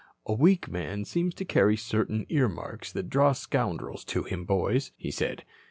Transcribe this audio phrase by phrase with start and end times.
[0.25, 5.11] "A weak man seems to carry certain earmarks that draw scoundrels to him, boys," he
[5.11, 5.45] said.